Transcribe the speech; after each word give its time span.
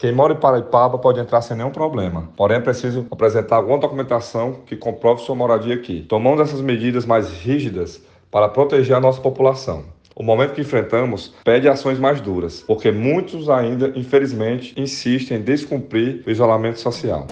Quem 0.00 0.12
mora 0.12 0.32
em 0.32 0.36
Paraipaba 0.36 0.96
pode 0.96 1.20
entrar 1.20 1.42
sem 1.42 1.54
nenhum 1.54 1.70
problema, 1.70 2.30
porém 2.34 2.56
é 2.56 2.60
preciso 2.60 3.06
apresentar 3.10 3.56
alguma 3.56 3.76
documentação 3.76 4.62
que 4.64 4.74
comprove 4.74 5.20
sua 5.20 5.34
moradia 5.34 5.74
aqui. 5.74 6.06
Tomando 6.08 6.40
essas 6.40 6.62
medidas 6.62 7.04
mais 7.04 7.30
rígidas 7.30 8.02
para 8.30 8.48
proteger 8.48 8.96
a 8.96 9.00
nossa 9.00 9.20
população. 9.20 9.84
O 10.16 10.22
momento 10.22 10.54
que 10.54 10.62
enfrentamos 10.62 11.34
pede 11.44 11.68
ações 11.68 11.98
mais 11.98 12.18
duras, 12.18 12.64
porque 12.66 12.90
muitos 12.90 13.50
ainda, 13.50 13.92
infelizmente, 13.94 14.72
insistem 14.74 15.36
em 15.36 15.42
descumprir 15.42 16.22
o 16.26 16.30
isolamento 16.30 16.80
social. 16.80 17.26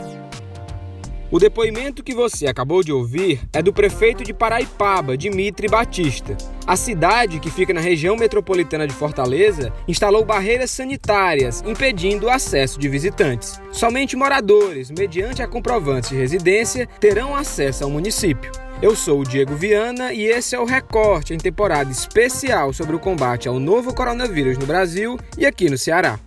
O 1.30 1.38
depoimento 1.38 2.02
que 2.02 2.14
você 2.14 2.46
acabou 2.46 2.82
de 2.82 2.90
ouvir 2.90 3.42
é 3.52 3.60
do 3.60 3.70
prefeito 3.70 4.24
de 4.24 4.32
Paraipaba, 4.32 5.14
Dimitri 5.14 5.68
Batista. 5.68 6.34
A 6.66 6.74
cidade, 6.74 7.38
que 7.38 7.50
fica 7.50 7.74
na 7.74 7.82
região 7.82 8.16
metropolitana 8.16 8.86
de 8.86 8.94
Fortaleza, 8.94 9.70
instalou 9.86 10.24
barreiras 10.24 10.70
sanitárias 10.70 11.62
impedindo 11.66 12.26
o 12.26 12.30
acesso 12.30 12.80
de 12.80 12.88
visitantes. 12.88 13.60
Somente 13.70 14.16
moradores, 14.16 14.90
mediante 14.90 15.42
a 15.42 15.46
comprovantes 15.46 16.08
de 16.08 16.16
residência, 16.16 16.88
terão 16.98 17.36
acesso 17.36 17.84
ao 17.84 17.90
município. 17.90 18.50
Eu 18.80 18.96
sou 18.96 19.20
o 19.20 19.24
Diego 19.24 19.54
Viana 19.54 20.14
e 20.14 20.22
esse 20.24 20.54
é 20.54 20.58
o 20.58 20.64
Recorte 20.64 21.34
em 21.34 21.38
temporada 21.38 21.90
especial 21.90 22.72
sobre 22.72 22.96
o 22.96 23.00
combate 23.00 23.48
ao 23.48 23.60
novo 23.60 23.92
coronavírus 23.92 24.56
no 24.56 24.64
Brasil 24.64 25.18
e 25.36 25.44
aqui 25.44 25.68
no 25.68 25.76
Ceará. 25.76 26.18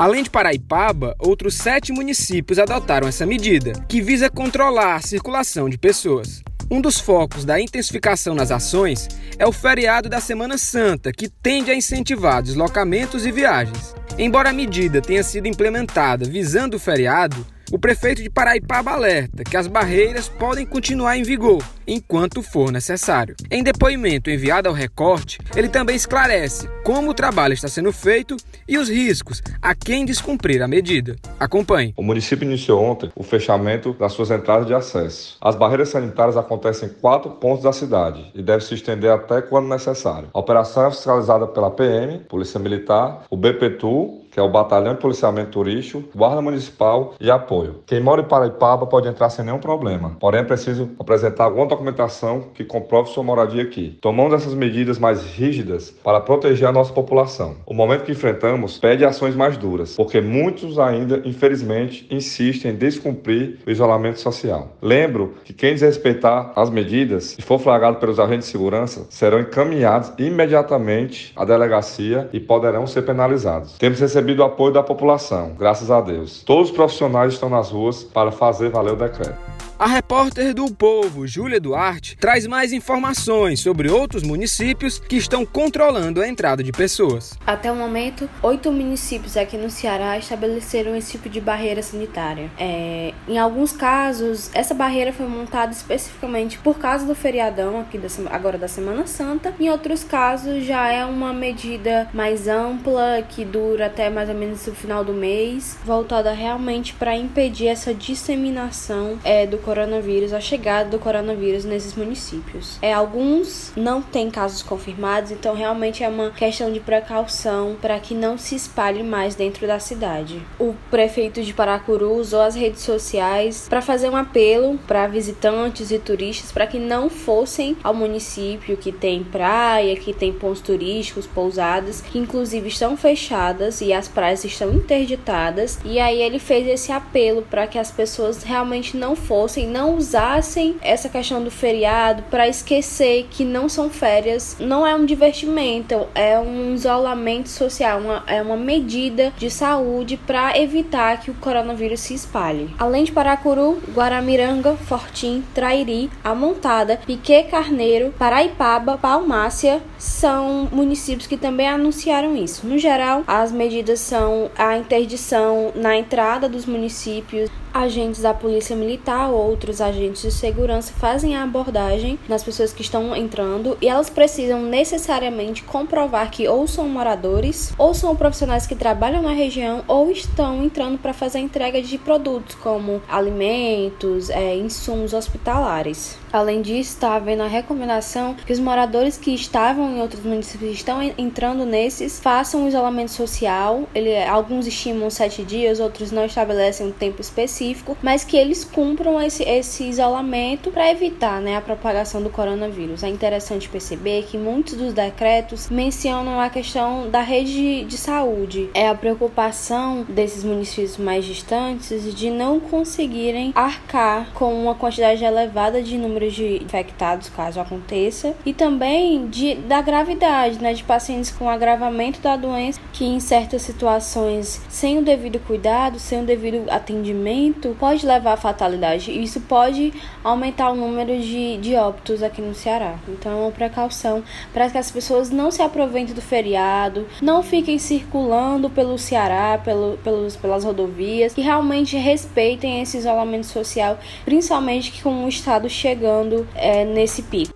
Além 0.00 0.22
de 0.22 0.30
Paraipaba, 0.30 1.14
outros 1.18 1.56
sete 1.56 1.92
municípios 1.92 2.58
adotaram 2.58 3.06
essa 3.06 3.26
medida, 3.26 3.72
que 3.86 4.00
visa 4.00 4.30
controlar 4.30 4.94
a 4.94 5.02
circulação 5.02 5.68
de 5.68 5.76
pessoas. 5.76 6.42
Um 6.70 6.80
dos 6.80 6.98
focos 6.98 7.44
da 7.44 7.60
intensificação 7.60 8.34
nas 8.34 8.50
ações 8.50 9.06
é 9.38 9.46
o 9.46 9.52
feriado 9.52 10.08
da 10.08 10.18
Semana 10.18 10.56
Santa, 10.56 11.12
que 11.12 11.28
tende 11.28 11.70
a 11.70 11.74
incentivar 11.74 12.42
deslocamentos 12.42 13.26
e 13.26 13.30
viagens. 13.30 13.94
Embora 14.18 14.48
a 14.48 14.54
medida 14.54 15.02
tenha 15.02 15.22
sido 15.22 15.46
implementada 15.46 16.24
visando 16.24 16.78
o 16.78 16.80
feriado, 16.80 17.46
o 17.72 17.78
prefeito 17.78 18.22
de 18.22 18.28
Paraipaba 18.28 18.90
alerta 18.90 19.44
que 19.44 19.56
as 19.56 19.66
barreiras 19.66 20.28
podem 20.28 20.66
continuar 20.66 21.16
em 21.16 21.22
vigor 21.22 21.62
enquanto 21.86 22.42
for 22.42 22.70
necessário. 22.70 23.34
Em 23.50 23.62
depoimento 23.62 24.30
enviado 24.30 24.68
ao 24.68 24.74
recorte, 24.74 25.38
ele 25.56 25.68
também 25.68 25.96
esclarece 25.96 26.68
como 26.84 27.10
o 27.10 27.14
trabalho 27.14 27.54
está 27.54 27.68
sendo 27.68 27.92
feito 27.92 28.36
e 28.68 28.78
os 28.78 28.88
riscos 28.88 29.42
a 29.60 29.74
quem 29.74 30.04
descumprir 30.04 30.62
a 30.62 30.68
medida. 30.68 31.16
Acompanhe. 31.38 31.92
O 31.96 32.02
município 32.02 32.44
iniciou 32.44 32.82
ontem 32.82 33.10
o 33.14 33.22
fechamento 33.22 33.92
das 33.94 34.12
suas 34.12 34.30
entradas 34.30 34.66
de 34.66 34.74
acesso. 34.74 35.36
As 35.40 35.56
barreiras 35.56 35.88
sanitárias 35.88 36.36
acontecem 36.36 36.88
em 36.88 36.92
quatro 36.92 37.30
pontos 37.32 37.64
da 37.64 37.72
cidade 37.72 38.30
e 38.34 38.42
devem 38.42 38.64
se 38.64 38.74
estender 38.74 39.10
até 39.10 39.42
quando 39.42 39.68
necessário. 39.68 40.28
A 40.32 40.38
operação 40.38 40.86
é 40.86 40.90
fiscalizada 40.90 41.46
pela 41.46 41.70
PM, 41.70 42.20
Polícia 42.20 42.60
Militar, 42.60 43.24
o 43.30 43.36
BPTU 43.36 44.19
que 44.30 44.38
é 44.38 44.42
o 44.42 44.48
Batalhão 44.48 44.94
de 44.94 45.00
Policiamento 45.00 45.50
Turístico, 45.50 46.02
Guarda 46.14 46.40
Municipal 46.40 47.14
e 47.20 47.30
Apoio. 47.30 47.80
Quem 47.86 48.00
mora 48.00 48.22
em 48.22 48.24
Paraipaba 48.24 48.86
pode 48.86 49.08
entrar 49.08 49.28
sem 49.30 49.44
nenhum 49.44 49.58
problema, 49.58 50.16
porém 50.20 50.40
é 50.40 50.44
preciso 50.44 50.90
apresentar 50.98 51.44
alguma 51.44 51.66
documentação 51.66 52.44
que 52.54 52.64
comprove 52.64 53.10
sua 53.10 53.24
moradia 53.24 53.62
aqui. 53.62 53.98
Tomando 54.00 54.34
essas 54.34 54.54
medidas 54.54 54.98
mais 54.98 55.24
rígidas 55.24 55.90
para 56.02 56.20
proteger 56.20 56.68
a 56.68 56.72
nossa 56.72 56.92
população. 56.92 57.56
O 57.66 57.74
momento 57.74 58.04
que 58.04 58.12
enfrentamos 58.12 58.78
pede 58.78 59.04
ações 59.04 59.34
mais 59.34 59.56
duras, 59.56 59.96
porque 59.96 60.20
muitos 60.20 60.78
ainda, 60.78 61.20
infelizmente, 61.24 62.06
insistem 62.10 62.72
em 62.72 62.76
descumprir 62.76 63.58
o 63.66 63.70
isolamento 63.70 64.20
social. 64.20 64.76
Lembro 64.80 65.34
que 65.44 65.52
quem 65.52 65.74
desrespeitar 65.74 66.52
as 66.54 66.70
medidas 66.70 67.36
e 67.38 67.42
for 67.42 67.58
flagrado 67.58 67.98
pelos 67.98 68.20
agentes 68.20 68.46
de 68.46 68.52
segurança 68.52 69.06
serão 69.10 69.40
encaminhados 69.40 70.12
imediatamente 70.18 71.32
à 71.34 71.44
delegacia 71.44 72.28
e 72.32 72.38
poderão 72.38 72.86
ser 72.86 73.02
penalizados. 73.02 73.76
Temos 73.78 73.98
recebido 73.98 74.19
recebido 74.20 74.40
o 74.40 74.44
apoio 74.44 74.72
da 74.72 74.82
população, 74.82 75.54
graças 75.58 75.90
a 75.90 75.98
Deus. 76.00 76.42
Todos 76.42 76.68
os 76.68 76.76
profissionais 76.76 77.32
estão 77.32 77.48
nas 77.48 77.70
ruas 77.70 78.04
para 78.04 78.30
fazer 78.30 78.68
valer 78.68 78.92
o 78.92 78.96
decreto. 78.96 79.50
A 79.80 79.86
repórter 79.86 80.52
do 80.52 80.70
Povo, 80.70 81.26
Júlia 81.26 81.58
Duarte, 81.58 82.14
traz 82.14 82.46
mais 82.46 82.70
informações 82.70 83.60
sobre 83.60 83.88
outros 83.88 84.22
municípios 84.22 84.98
que 84.98 85.16
estão 85.16 85.46
controlando 85.46 86.20
a 86.20 86.28
entrada 86.28 86.62
de 86.62 86.70
pessoas. 86.70 87.32
Até 87.46 87.72
o 87.72 87.74
momento, 87.74 88.28
oito 88.42 88.70
municípios 88.70 89.38
aqui 89.38 89.56
no 89.56 89.70
Ceará 89.70 90.18
estabeleceram 90.18 90.94
esse 90.94 91.12
tipo 91.12 91.30
de 91.30 91.40
barreira 91.40 91.82
sanitária. 91.82 92.50
É, 92.58 93.14
em 93.26 93.38
alguns 93.38 93.72
casos, 93.72 94.50
essa 94.52 94.74
barreira 94.74 95.14
foi 95.14 95.26
montada 95.26 95.72
especificamente 95.72 96.58
por 96.58 96.78
causa 96.78 97.06
do 97.06 97.14
feriadão 97.14 97.80
aqui 97.80 97.96
da, 97.96 98.08
agora 98.30 98.58
da 98.58 98.68
Semana 98.68 99.06
Santa. 99.06 99.54
Em 99.58 99.70
outros 99.70 100.04
casos, 100.04 100.62
já 100.62 100.92
é 100.92 101.06
uma 101.06 101.32
medida 101.32 102.06
mais 102.12 102.46
ampla 102.48 103.24
que 103.26 103.46
dura 103.46 103.86
até 103.86 104.09
mais 104.10 104.28
ou 104.28 104.34
menos 104.34 104.66
o 104.66 104.74
final 104.74 105.04
do 105.04 105.12
mês, 105.12 105.78
voltada 105.84 106.32
realmente 106.32 106.94
para 106.94 107.16
impedir 107.16 107.68
essa 107.68 107.94
disseminação 107.94 109.18
é, 109.24 109.46
do 109.46 109.58
coronavírus, 109.58 110.32
a 110.32 110.40
chegada 110.40 110.90
do 110.90 110.98
coronavírus 110.98 111.64
nesses 111.64 111.94
municípios. 111.94 112.78
É, 112.82 112.92
alguns 112.92 113.72
não 113.76 114.02
têm 114.02 114.30
casos 114.30 114.62
confirmados, 114.62 115.30
então 115.30 115.54
realmente 115.54 116.02
é 116.02 116.08
uma 116.08 116.30
questão 116.30 116.72
de 116.72 116.80
precaução 116.80 117.76
para 117.80 117.98
que 117.98 118.14
não 118.14 118.36
se 118.36 118.54
espalhe 118.54 119.02
mais 119.02 119.34
dentro 119.34 119.66
da 119.66 119.78
cidade. 119.78 120.42
O 120.58 120.74
prefeito 120.90 121.42
de 121.42 121.52
Paracuru 121.52 122.14
usou 122.14 122.40
as 122.40 122.54
redes 122.54 122.82
sociais 122.82 123.66
para 123.68 123.82
fazer 123.82 124.08
um 124.08 124.16
apelo 124.16 124.78
para 124.86 125.06
visitantes 125.06 125.90
e 125.90 125.98
turistas 125.98 126.52
para 126.52 126.66
que 126.66 126.78
não 126.78 127.08
fossem 127.08 127.76
ao 127.82 127.94
município 127.94 128.76
que 128.76 128.92
tem 128.92 129.22
praia, 129.22 129.96
que 129.96 130.12
tem 130.12 130.32
pontos 130.32 130.60
turísticos, 130.60 131.26
pousadas, 131.26 132.00
que 132.00 132.18
inclusive 132.18 132.68
estão 132.68 132.96
fechadas 132.96 133.80
e 133.80 133.92
as 134.00 134.08
praias 134.08 134.44
estão 134.44 134.72
interditadas. 134.72 135.78
E 135.84 135.98
aí 135.98 136.20
ele 136.20 136.38
fez 136.38 136.66
esse 136.66 136.90
apelo 136.90 137.42
para 137.42 137.66
que 137.66 137.78
as 137.78 137.90
pessoas 137.90 138.42
realmente 138.42 138.96
não 138.96 139.14
fossem 139.14 139.66
não 139.66 139.96
usassem 139.96 140.76
essa 140.80 141.08
questão 141.08 141.42
do 141.42 141.50
feriado 141.50 142.22
para 142.30 142.48
esquecer 142.48 143.26
que 143.30 143.44
não 143.44 143.68
são 143.68 143.90
férias, 143.90 144.56
não 144.60 144.86
é 144.86 144.94
um 144.94 145.04
divertimento, 145.04 146.06
é 146.14 146.38
um 146.38 146.74
isolamento 146.74 147.48
social, 147.48 148.00
uma, 148.00 148.24
é 148.26 148.40
uma 148.42 148.56
medida 148.56 149.32
de 149.36 149.50
saúde 149.50 150.16
para 150.16 150.58
evitar 150.58 151.20
que 151.20 151.30
o 151.30 151.34
coronavírus 151.34 152.00
se 152.00 152.14
espalhe. 152.14 152.70
Além 152.78 153.04
de 153.04 153.12
Paracuru, 153.12 153.80
Guaramiranga, 153.94 154.76
Fortim, 154.76 155.42
Trairi, 155.54 156.10
Amontada, 156.22 157.00
Piquet 157.06 157.44
Carneiro, 157.44 158.14
Paraipaba, 158.18 158.96
Palmácia 158.96 159.82
são 159.98 160.68
municípios 160.70 161.26
que 161.26 161.36
também 161.36 161.68
anunciaram 161.68 162.36
isso. 162.36 162.66
No 162.66 162.78
geral, 162.78 163.22
as 163.26 163.52
medidas 163.52 163.89
são 163.98 164.50
a 164.56 164.76
interdição 164.76 165.72
na 165.74 165.96
entrada 165.96 166.48
dos 166.48 166.66
municípios, 166.66 167.50
agentes 167.72 168.22
da 168.22 168.34
Polícia 168.34 168.74
Militar 168.76 169.30
ou 169.30 169.48
outros 169.48 169.80
agentes 169.80 170.22
de 170.22 170.30
segurança 170.30 170.92
fazem 170.92 171.36
a 171.36 171.42
abordagem 171.42 172.18
nas 172.28 172.42
pessoas 172.42 172.72
que 172.72 172.82
estão 172.82 173.14
entrando 173.14 173.76
e 173.80 173.88
elas 173.88 174.10
precisam 174.10 174.62
necessariamente 174.62 175.62
comprovar 175.62 176.30
que 176.30 176.48
ou 176.48 176.66
são 176.66 176.88
moradores, 176.88 177.72
ou 177.78 177.94
são 177.94 178.14
profissionais 178.16 178.66
que 178.66 178.74
trabalham 178.74 179.22
na 179.22 179.32
região, 179.32 179.84
ou 179.86 180.10
estão 180.10 180.64
entrando 180.64 180.98
para 180.98 181.12
fazer 181.12 181.38
a 181.38 181.42
entrega 181.42 181.80
de 181.80 181.98
produtos 181.98 182.54
como 182.56 183.02
alimentos, 183.08 184.30
é, 184.30 184.56
insumos 184.56 185.12
hospitalares. 185.12 186.18
Além 186.32 186.62
disso, 186.62 186.90
está 186.90 187.16
havendo 187.16 187.42
a 187.42 187.46
recomendação 187.48 188.34
que 188.34 188.52
os 188.52 188.60
moradores 188.60 189.16
que 189.16 189.34
estavam 189.34 189.96
em 189.96 190.00
outros 190.00 190.22
municípios 190.22 190.72
estão 190.72 191.02
entrando 191.18 191.64
nesses 191.64 192.20
façam 192.20 192.64
o 192.64 192.68
isolamento 192.68 193.10
social. 193.10 193.82
Ele, 193.94 194.16
alguns 194.24 194.66
estimam 194.66 195.10
sete 195.10 195.42
dias, 195.42 195.80
outros 195.80 196.12
não 196.12 196.24
estabelecem 196.24 196.86
um 196.86 196.92
tempo 196.92 197.20
específico, 197.20 197.59
mas 198.02 198.24
que 198.24 198.36
eles 198.36 198.64
cumpram 198.64 199.20
esse, 199.20 199.42
esse 199.42 199.84
isolamento 199.84 200.70
para 200.70 200.90
evitar 200.90 201.40
né, 201.40 201.56
a 201.56 201.60
propagação 201.60 202.22
do 202.22 202.30
coronavírus. 202.30 203.02
É 203.02 203.08
interessante 203.08 203.68
perceber 203.68 204.26
que 204.30 204.38
muitos 204.38 204.74
dos 204.74 204.92
decretos 204.92 205.68
mencionam 205.68 206.40
a 206.40 206.48
questão 206.48 207.08
da 207.10 207.22
rede 207.22 207.52
de, 207.52 207.84
de 207.84 207.96
saúde. 207.96 208.70
É 208.74 208.88
a 208.88 208.94
preocupação 208.94 210.04
desses 210.08 210.44
municípios 210.44 210.96
mais 210.96 211.24
distantes 211.24 212.14
de 212.14 212.30
não 212.30 212.60
conseguirem 212.60 213.52
arcar 213.54 214.32
com 214.34 214.54
uma 214.54 214.74
quantidade 214.74 215.24
elevada 215.24 215.82
de 215.82 215.96
número 215.96 216.20
número 216.20 216.30
de 216.30 216.62
infectados, 216.62 217.28
caso 217.28 217.60
aconteça, 217.60 218.34
e 218.44 218.52
também 218.52 219.26
de, 219.28 219.54
da 219.54 219.80
gravidade, 219.80 220.60
né, 220.60 220.74
de 220.74 220.84
pacientes 220.84 221.30
com 221.30 221.48
agravamento 221.48 222.20
da 222.20 222.36
doença, 222.36 222.80
que 222.92 223.04
em 223.04 223.18
certas 223.18 223.62
situações, 223.62 224.60
sem 224.68 224.98
o 224.98 225.02
devido 225.02 225.38
cuidado, 225.40 225.98
sem 225.98 226.20
o 226.20 226.26
devido 226.26 226.68
atendimento, 226.70 227.49
pode 227.52 228.06
levar 228.06 228.32
à 228.32 228.36
fatalidade. 228.36 229.10
E 229.10 229.22
isso 229.22 229.40
pode 229.42 229.92
aumentar 230.24 230.70
o 230.70 230.76
número 230.76 231.18
de, 231.20 231.56
de 231.58 231.74
óbitos 231.76 232.22
aqui 232.22 232.40
no 232.40 232.54
Ceará. 232.54 232.96
Então, 233.08 233.32
é 233.32 233.42
uma 233.42 233.50
precaução 233.50 234.22
para 234.52 234.68
que 234.70 234.78
as 234.78 234.90
pessoas 234.90 235.30
não 235.30 235.50
se 235.50 235.62
aproveitem 235.62 236.14
do 236.14 236.22
feriado, 236.22 237.06
não 237.20 237.42
fiquem 237.42 237.78
circulando 237.78 238.68
pelo 238.70 238.98
Ceará, 238.98 239.60
pelo, 239.62 239.98
pelos, 239.98 240.36
pelas 240.36 240.64
rodovias, 240.64 241.36
e 241.36 241.40
realmente 241.40 241.96
respeitem 241.96 242.82
esse 242.82 242.98
isolamento 242.98 243.46
social, 243.46 243.98
principalmente 244.24 245.02
com 245.02 245.24
o 245.24 245.28
Estado 245.28 245.68
chegando 245.68 245.90
chegando 245.90 246.46
é, 246.54 246.84
nesse 246.84 247.22
pico. 247.22 247.54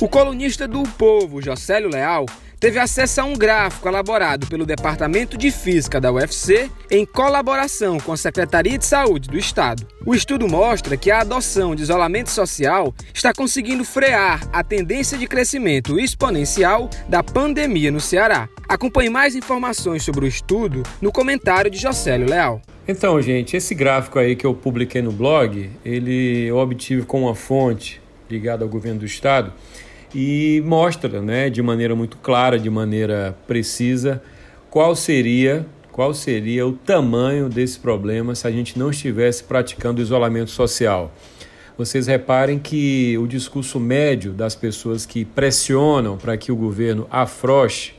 O 0.00 0.08
colunista 0.08 0.66
do 0.66 0.82
Povo, 0.82 1.42
Jocélio 1.42 1.90
Leal, 1.90 2.26
teve 2.60 2.78
acesso 2.78 3.22
a 3.22 3.24
um 3.24 3.32
gráfico 3.32 3.88
elaborado 3.88 4.46
pelo 4.46 4.66
Departamento 4.66 5.38
de 5.38 5.50
Física 5.50 5.98
da 5.98 6.12
UFC 6.12 6.70
em 6.90 7.06
colaboração 7.06 7.98
com 7.98 8.12
a 8.12 8.16
Secretaria 8.18 8.76
de 8.76 8.84
Saúde 8.84 9.30
do 9.30 9.38
Estado. 9.38 9.86
O 10.04 10.14
estudo 10.14 10.46
mostra 10.46 10.94
que 10.94 11.10
a 11.10 11.20
adoção 11.20 11.74
de 11.74 11.82
isolamento 11.82 12.28
social 12.28 12.94
está 13.14 13.32
conseguindo 13.32 13.82
frear 13.82 14.46
a 14.52 14.62
tendência 14.62 15.16
de 15.16 15.26
crescimento 15.26 15.98
exponencial 15.98 16.90
da 17.08 17.22
pandemia 17.22 17.90
no 17.90 18.00
Ceará. 18.00 18.46
Acompanhe 18.68 19.08
mais 19.08 19.34
informações 19.34 20.02
sobre 20.02 20.26
o 20.26 20.28
estudo 20.28 20.82
no 21.00 21.10
comentário 21.10 21.70
de 21.70 21.78
Jocélio 21.78 22.28
Leal. 22.28 22.60
Então, 22.86 23.20
gente, 23.22 23.56
esse 23.56 23.74
gráfico 23.74 24.18
aí 24.18 24.36
que 24.36 24.44
eu 24.44 24.52
publiquei 24.52 25.00
no 25.00 25.12
blog, 25.12 25.70
ele 25.82 26.44
eu 26.46 26.58
obtive 26.58 27.06
com 27.06 27.22
uma 27.22 27.34
fonte 27.34 28.02
ligada 28.28 28.64
ao 28.64 28.68
governo 28.68 29.00
do 29.00 29.06
estado 29.06 29.52
e 30.14 30.62
mostra, 30.64 31.20
né, 31.20 31.48
de 31.50 31.62
maneira 31.62 31.94
muito 31.94 32.16
clara, 32.18 32.58
de 32.58 32.68
maneira 32.68 33.36
precisa, 33.46 34.22
qual 34.70 34.94
seria 34.94 35.66
qual 36.00 36.14
seria 36.14 36.66
o 36.66 36.72
tamanho 36.72 37.48
desse 37.48 37.78
problema 37.78 38.34
se 38.34 38.46
a 38.46 38.50
gente 38.50 38.78
não 38.78 38.90
estivesse 38.90 39.44
praticando 39.44 40.00
isolamento 40.00 40.50
social. 40.50 41.12
Vocês 41.76 42.06
reparem 42.06 42.58
que 42.58 43.18
o 43.18 43.26
discurso 43.26 43.80
médio 43.80 44.32
das 44.32 44.54
pessoas 44.54 45.04
que 45.04 45.24
pressionam 45.24 46.16
para 46.16 46.36
que 46.36 46.52
o 46.52 46.56
governo 46.56 47.06
afroche, 47.10 47.94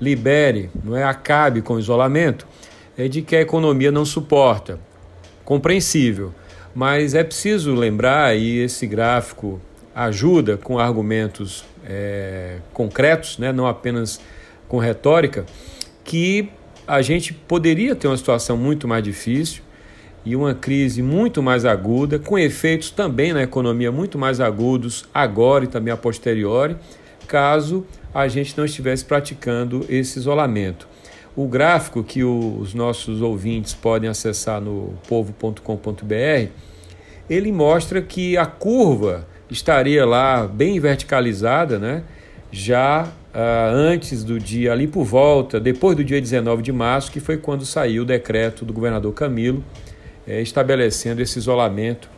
libere, 0.00 0.70
não 0.84 0.96
é 0.96 1.04
acabe 1.04 1.62
com 1.62 1.74
o 1.74 1.80
isolamento, 1.80 2.46
é 2.96 3.08
de 3.08 3.22
que 3.22 3.34
a 3.34 3.40
economia 3.40 3.90
não 3.90 4.04
suporta. 4.04 4.78
Compreensível, 5.44 6.32
mas 6.74 7.14
é 7.14 7.24
preciso 7.24 7.74
lembrar 7.74 8.36
e 8.36 8.58
esse 8.58 8.86
gráfico 8.86 9.60
ajuda 9.94 10.56
com 10.56 10.78
argumentos 10.78 11.64
é, 11.84 12.58
concretos, 12.72 13.38
né, 13.38 13.52
não 13.52 13.66
apenas 13.66 14.20
com 14.68 14.78
retórica, 14.78 15.44
que 16.04 16.48
a 16.86 17.02
gente 17.02 17.32
poderia 17.32 17.94
ter 17.94 18.08
uma 18.08 18.16
situação 18.16 18.56
muito 18.56 18.88
mais 18.88 19.04
difícil 19.04 19.62
e 20.24 20.36
uma 20.36 20.54
crise 20.54 21.02
muito 21.02 21.42
mais 21.42 21.64
aguda, 21.64 22.18
com 22.18 22.38
efeitos 22.38 22.90
também 22.90 23.32
na 23.32 23.42
economia 23.42 23.90
muito 23.90 24.18
mais 24.18 24.40
agudos 24.40 25.04
agora 25.12 25.64
e 25.64 25.68
também 25.68 25.92
a 25.92 25.96
posteriori, 25.96 26.76
caso 27.26 27.84
a 28.14 28.28
gente 28.28 28.56
não 28.56 28.64
estivesse 28.64 29.04
praticando 29.04 29.84
esse 29.88 30.18
isolamento. 30.18 30.86
O 31.34 31.46
gráfico 31.46 32.04
que 32.04 32.22
os 32.22 32.74
nossos 32.74 33.22
ouvintes 33.22 33.72
podem 33.72 34.08
acessar 34.08 34.60
no 34.60 34.94
povo.com.br, 35.08 36.50
ele 37.28 37.50
mostra 37.50 38.02
que 38.02 38.36
a 38.36 38.44
curva 38.44 39.26
estaria 39.52 40.04
lá 40.04 40.46
bem 40.46 40.80
verticalizada, 40.80 41.78
né? 41.78 42.02
já 42.50 43.04
uh, 43.04 43.74
antes 43.74 44.22
do 44.22 44.38
dia, 44.38 44.72
ali 44.72 44.86
por 44.86 45.04
volta, 45.04 45.58
depois 45.58 45.96
do 45.96 46.04
dia 46.04 46.20
19 46.20 46.62
de 46.62 46.72
março, 46.72 47.10
que 47.10 47.20
foi 47.20 47.38
quando 47.38 47.64
saiu 47.64 48.02
o 48.02 48.06
decreto 48.06 48.64
do 48.64 48.72
governador 48.72 49.12
Camilo 49.14 49.64
eh, 50.26 50.40
estabelecendo 50.40 51.20
esse 51.20 51.38
isolamento 51.38 52.08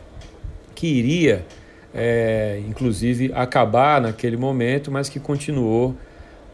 que 0.75 0.87
iria, 0.87 1.45
eh, 1.93 2.61
inclusive, 2.67 3.31
acabar 3.33 4.01
naquele 4.01 4.37
momento, 4.37 4.91
mas 4.91 5.09
que 5.09 5.19
continuou 5.19 5.95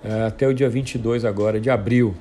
eh, 0.03 0.25
até 0.27 0.47
o 0.47 0.53
dia 0.53 0.69
22 0.69 1.25
agora 1.25 1.59
de 1.59 1.69
abril. 1.69 2.15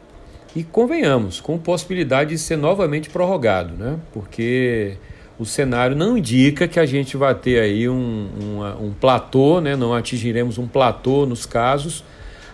E 0.56 0.64
convenhamos, 0.64 1.40
com 1.40 1.56
possibilidade 1.58 2.30
de 2.30 2.38
ser 2.38 2.56
novamente 2.56 3.08
prorrogado, 3.08 3.74
né? 3.74 3.98
porque 4.12 4.96
o 5.40 5.46
cenário 5.46 5.96
não 5.96 6.19
indica 6.19 6.69
que 6.69 6.78
a 6.78 6.84
gente 6.84 7.16
vai 7.16 7.34
ter 7.34 7.58
aí 7.60 7.88
um, 7.88 8.28
um, 8.38 8.88
um 8.88 8.92
platô, 8.92 9.58
né? 9.58 9.75
não 9.75 9.94
atingiremos 9.94 10.58
um 10.58 10.69
platô 10.69 11.25
nos 11.25 11.46
casos 11.46 12.04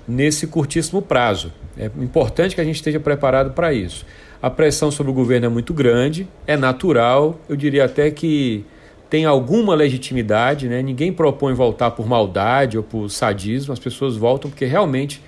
nesse 0.07 0.47
curtíssimo 0.47 1.03
prazo. 1.03 1.53
É 1.77 1.87
importante 1.99 2.55
que 2.55 2.61
a 2.61 2.65
gente 2.65 2.77
esteja 2.77 3.01
preparado 3.01 3.51
para 3.55 3.75
isso. 3.75 4.07
A 4.41 4.49
pressão 4.49 4.93
sobre 4.93 5.11
o 5.11 5.15
governo 5.15 5.47
é 5.47 5.49
muito 5.49 5.75
grande, 5.75 6.29
é 6.47 6.57
natural, 6.57 7.41
eu 7.49 7.57
diria 7.57 7.87
até 7.87 8.09
que 8.09 8.65
tem 9.11 9.25
alguma 9.25 9.75
legitimidade, 9.75 10.69
né? 10.69 10.81
ninguém 10.81 11.13
propõe 11.13 11.55
voltar 11.55 11.91
por 11.91 12.07
maldade 12.07 12.79
ou 12.79 12.85
por 12.85 13.11
sadismo, 13.11 13.73
as 13.73 13.81
pessoas 13.81 14.17
voltam 14.17 14.49
porque 14.49 14.65
realmente 14.65 15.21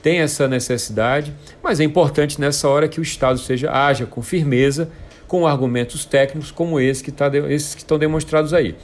tem 0.00 0.20
essa 0.20 0.46
necessidade, 0.46 1.34
mas 1.60 1.80
é 1.80 1.84
importante 1.84 2.40
nessa 2.40 2.68
hora 2.68 2.86
que 2.86 3.00
o 3.00 3.02
Estado 3.02 3.40
seja 3.40 3.72
haja 3.72 4.06
com 4.06 4.22
firmeza 4.22 4.88
com 5.32 5.46
argumentos 5.46 6.04
técnicos 6.04 6.50
como 6.50 6.78
esse 6.78 7.02
que 7.02 7.10
tá, 7.10 7.30
esses 7.48 7.74
que 7.74 7.80
estão 7.80 7.98
demonstrados 7.98 8.52
aí. 8.52 8.74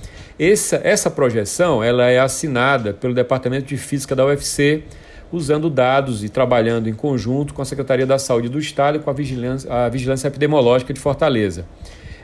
Essa, 0.40 0.80
essa 0.82 1.10
projeção 1.10 1.84
ela 1.84 2.08
é 2.08 2.18
assinada 2.18 2.94
pelo 2.94 3.12
Departamento 3.12 3.66
de 3.66 3.76
Física 3.76 4.16
da 4.16 4.24
UFC, 4.24 4.82
usando 5.30 5.68
dados 5.68 6.24
e 6.24 6.30
trabalhando 6.30 6.88
em 6.88 6.94
conjunto 6.94 7.52
com 7.52 7.60
a 7.60 7.66
Secretaria 7.66 8.06
da 8.06 8.18
Saúde 8.18 8.48
do 8.48 8.58
Estado 8.58 8.96
e 8.96 9.00
com 9.00 9.10
a 9.10 9.12
Vigilância, 9.12 9.70
a 9.70 9.90
Vigilância 9.90 10.26
Epidemiológica 10.26 10.94
de 10.94 10.98
Fortaleza. 10.98 11.66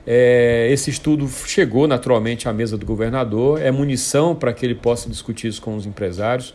É, 0.07 0.71
esse 0.73 0.89
estudo 0.89 1.29
chegou 1.29 1.87
naturalmente 1.87 2.49
à 2.49 2.53
mesa 2.55 2.79
do 2.79 2.87
governador, 2.87 3.61
é 3.61 3.71
munição 3.71 4.35
para 4.35 4.55
que 4.55 4.65
ele 4.65 4.75
possa 4.75 5.07
discutir 5.07 5.49
isso 5.49 5.61
com 5.61 5.77
os 5.77 5.85
empresários. 5.85 6.55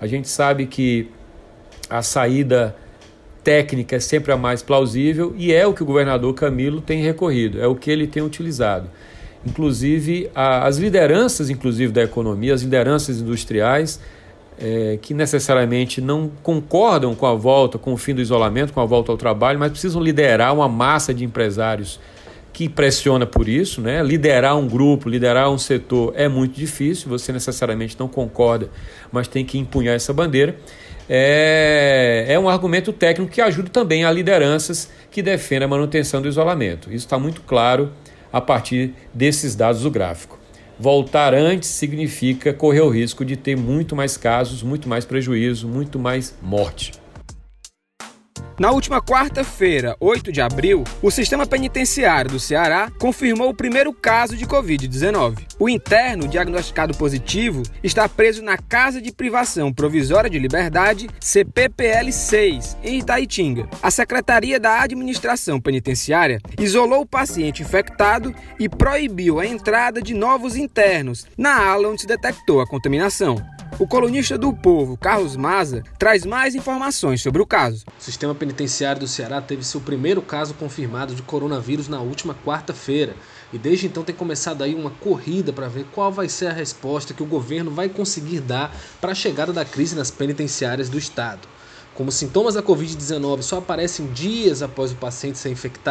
A 0.00 0.06
gente 0.06 0.26
sabe 0.26 0.64
que 0.64 1.10
a 1.90 2.00
saída 2.00 2.74
técnica 3.42 3.96
é 3.96 4.00
sempre 4.00 4.32
a 4.32 4.36
mais 4.36 4.62
plausível 4.62 5.34
e 5.36 5.52
é 5.52 5.66
o 5.66 5.72
que 5.72 5.82
o 5.82 5.86
governador 5.86 6.34
Camilo 6.34 6.80
tem 6.80 7.02
recorrido, 7.02 7.60
é 7.60 7.66
o 7.66 7.74
que 7.74 7.90
ele 7.90 8.06
tem 8.06 8.22
utilizado. 8.22 8.88
Inclusive, 9.46 10.30
a, 10.34 10.66
as 10.66 10.76
lideranças, 10.76 11.48
inclusive 11.48 11.92
da 11.92 12.02
economia, 12.02 12.52
as 12.52 12.62
lideranças 12.62 13.20
industriais, 13.20 14.00
é, 14.58 14.98
que 15.00 15.14
necessariamente 15.14 16.00
não 16.02 16.30
concordam 16.42 17.14
com 17.14 17.24
a 17.24 17.34
volta, 17.34 17.78
com 17.78 17.94
o 17.94 17.96
fim 17.96 18.14
do 18.14 18.20
isolamento, 18.20 18.72
com 18.74 18.80
a 18.80 18.84
volta 18.84 19.10
ao 19.10 19.16
trabalho, 19.16 19.58
mas 19.58 19.72
precisam 19.72 20.02
liderar 20.02 20.54
uma 20.54 20.68
massa 20.68 21.14
de 21.14 21.24
empresários 21.24 21.98
que 22.52 22.68
pressiona 22.68 23.24
por 23.24 23.48
isso, 23.48 23.80
né? 23.80 24.02
Liderar 24.02 24.58
um 24.58 24.68
grupo, 24.68 25.08
liderar 25.08 25.50
um 25.50 25.56
setor 25.56 26.12
é 26.14 26.28
muito 26.28 26.54
difícil, 26.54 27.08
você 27.08 27.32
necessariamente 27.32 27.96
não 27.98 28.08
concorda, 28.08 28.68
mas 29.10 29.26
tem 29.28 29.46
que 29.46 29.56
empunhar 29.56 29.94
essa 29.94 30.12
bandeira 30.12 30.56
é, 31.12 32.26
é 32.28 32.38
um 32.38 32.48
argumento 32.48 32.92
técnico 32.92 33.32
que 33.32 33.40
ajuda 33.40 33.68
também 33.68 34.04
a 34.04 34.12
lideranças 34.12 34.88
que 35.10 35.20
defendem 35.20 35.64
a 35.64 35.68
manutenção 35.68 36.22
do 36.22 36.28
isolamento. 36.28 36.88
Isso 36.88 37.04
está 37.04 37.18
muito 37.18 37.40
claro 37.40 37.90
a 38.32 38.40
partir 38.40 38.94
desses 39.12 39.56
dados 39.56 39.82
do 39.82 39.90
gráfico. 39.90 40.38
Voltar 40.78 41.34
antes 41.34 41.68
significa 41.68 42.54
correr 42.54 42.82
o 42.82 42.88
risco 42.88 43.24
de 43.24 43.36
ter 43.36 43.56
muito 43.56 43.96
mais 43.96 44.16
casos, 44.16 44.62
muito 44.62 44.88
mais 44.88 45.04
prejuízo, 45.04 45.66
muito 45.66 45.98
mais 45.98 46.32
morte. 46.40 46.92
Na 48.60 48.70
última 48.72 49.00
quarta-feira, 49.00 49.96
8 49.98 50.30
de 50.30 50.42
abril, 50.42 50.84
o 51.00 51.10
sistema 51.10 51.46
penitenciário 51.46 52.32
do 52.32 52.38
Ceará 52.38 52.92
confirmou 52.98 53.48
o 53.48 53.54
primeiro 53.54 53.90
caso 53.90 54.36
de 54.36 54.44
Covid-19. 54.46 55.46
O 55.58 55.66
interno, 55.66 56.28
diagnosticado 56.28 56.94
positivo, 56.94 57.62
está 57.82 58.06
preso 58.06 58.42
na 58.42 58.58
Casa 58.58 59.00
de 59.00 59.10
Privação 59.12 59.72
Provisória 59.72 60.28
de 60.28 60.38
Liberdade, 60.38 61.08
CPPL 61.18 62.12
6, 62.12 62.76
em 62.84 62.98
Itaitinga. 62.98 63.66
A 63.82 63.90
Secretaria 63.90 64.60
da 64.60 64.82
Administração 64.82 65.58
Penitenciária 65.58 66.38
isolou 66.58 67.00
o 67.00 67.06
paciente 67.06 67.62
infectado 67.62 68.34
e 68.58 68.68
proibiu 68.68 69.40
a 69.40 69.46
entrada 69.46 70.02
de 70.02 70.12
novos 70.12 70.54
internos 70.54 71.26
na 71.34 71.66
ala 71.66 71.88
onde 71.88 72.02
se 72.02 72.06
detectou 72.06 72.60
a 72.60 72.66
contaminação. 72.66 73.42
O 73.78 73.86
colunista 73.86 74.36
do 74.36 74.52
Povo, 74.52 74.96
Carlos 74.96 75.36
Maza, 75.36 75.82
traz 75.98 76.26
mais 76.26 76.54
informações 76.54 77.22
sobre 77.22 77.40
o 77.40 77.46
caso. 77.46 77.84
O 77.98 78.02
sistema 78.02 78.34
penitenciário 78.34 79.00
do 79.00 79.08
Ceará 79.08 79.40
teve 79.40 79.64
seu 79.64 79.80
primeiro 79.80 80.20
caso 80.20 80.54
confirmado 80.54 81.14
de 81.14 81.22
coronavírus 81.22 81.88
na 81.88 82.00
última 82.00 82.34
quarta-feira. 82.44 83.14
E 83.52 83.58
desde 83.58 83.86
então 83.86 84.04
tem 84.04 84.14
começado 84.14 84.62
aí 84.62 84.74
uma 84.74 84.90
corrida 84.90 85.52
para 85.52 85.68
ver 85.68 85.86
qual 85.92 86.12
vai 86.12 86.28
ser 86.28 86.48
a 86.48 86.52
resposta 86.52 87.14
que 87.14 87.22
o 87.22 87.26
governo 87.26 87.70
vai 87.70 87.88
conseguir 87.88 88.40
dar 88.40 88.74
para 89.00 89.12
a 89.12 89.14
chegada 89.14 89.52
da 89.52 89.64
crise 89.64 89.96
nas 89.96 90.10
penitenciárias 90.10 90.88
do 90.88 90.98
estado. 90.98 91.48
Como 91.94 92.12
sintomas 92.12 92.54
da 92.54 92.62
Covid-19 92.62 93.42
só 93.42 93.58
aparecem 93.58 94.06
dias 94.12 94.62
após 94.62 94.92
o 94.92 94.96
paciente 94.96 95.38
ser 95.38 95.50
infectado, 95.50 95.84